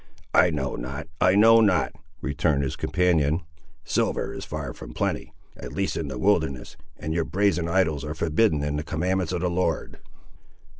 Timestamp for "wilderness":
6.17-6.75